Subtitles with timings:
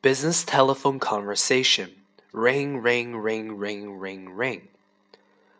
[0.00, 1.90] Business telephone conversation.
[2.32, 4.68] Ring, ring, ring, ring, ring, ring.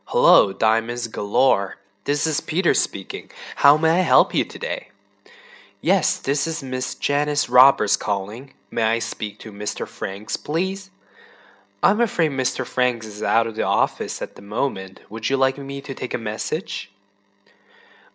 [0.05, 1.79] Hello, diamonds galore.
[2.05, 3.33] This is Peter speaking.
[3.57, 4.91] How may I help you today?
[5.81, 8.53] Yes, this is Miss Janice Roberts calling.
[8.71, 9.89] May I speak to Mr.
[9.89, 10.91] Franks, please?
[11.83, 12.65] I'm afraid Mr.
[12.65, 15.01] Franks is out of the office at the moment.
[15.11, 16.93] Would you like me to take a message?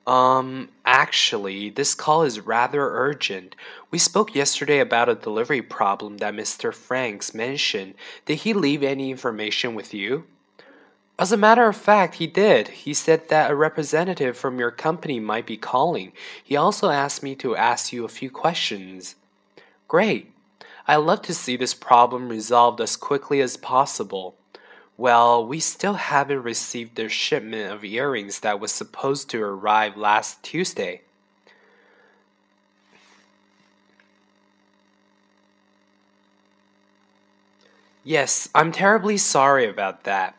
[0.08, 3.56] Um, actually, this call is rather urgent.
[3.90, 6.72] We spoke yesterday about a delivery problem that Mr.
[6.72, 7.96] Franks mentioned.
[8.28, 10.26] Did he leave any information with you?
[11.18, 12.68] As a matter of fact, he did.
[12.68, 16.12] He said that a representative from your company might be calling.
[16.44, 19.16] He also asked me to ask you a few questions.
[19.88, 20.32] Great.
[20.88, 24.36] I'd love to see this problem resolved as quickly as possible.
[24.98, 30.44] Well, we still haven't received the shipment of earrings that was supposed to arrive last
[30.44, 31.02] Tuesday.
[38.04, 40.36] Yes, I'm terribly sorry about that.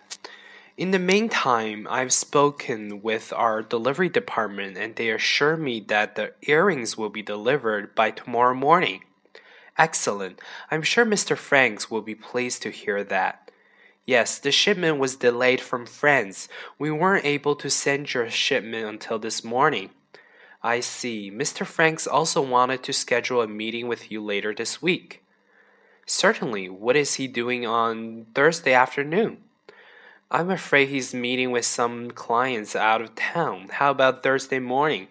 [0.77, 6.33] In the meantime, I've spoken with our delivery department and they assure me that the
[6.42, 9.02] earrings will be delivered by tomorrow morning.
[9.78, 10.41] Excellent.
[10.70, 11.36] I'm sure Mr.
[11.36, 13.43] Franks will be pleased to hear that.
[14.05, 16.48] Yes, the shipment was delayed from France.
[16.78, 19.91] We weren't able to send your shipment until this morning.
[20.62, 21.30] I see.
[21.30, 21.64] Mr.
[21.64, 25.22] Franks also wanted to schedule a meeting with you later this week.
[26.06, 26.69] Certainly.
[26.69, 29.38] What is he doing on Thursday afternoon?
[30.30, 33.68] I'm afraid he's meeting with some clients out of town.
[33.72, 35.08] How about Thursday morning?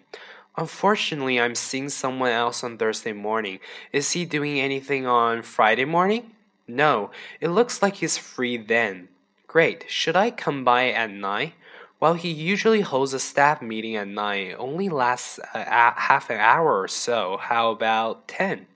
[0.56, 3.58] Unfortunately, I'm seeing someone else on Thursday morning.
[3.92, 6.33] Is he doing anything on Friday morning?
[6.66, 9.08] No, it looks like he's free then.
[9.46, 9.84] Great.
[9.88, 11.52] Should I come by at 9?
[12.00, 14.56] Well, he usually holds a staff meeting at 9.
[14.58, 17.38] Only lasts a, a, half an hour or so.
[17.40, 18.66] How about 10?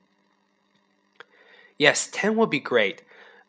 [1.78, 3.02] Yes, 10 would be great.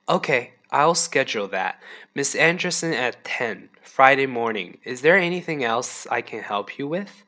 [0.08, 1.82] Okay, I'll schedule that.
[2.16, 4.78] Miss Anderson at 10, Friday morning.
[4.84, 7.24] Is there anything else I can help you with?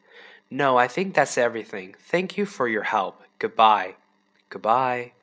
[0.49, 1.95] No, I think that's everything.
[1.99, 3.21] Thank you for your help.
[3.39, 3.95] Goodbye.
[4.49, 5.13] Goodbye.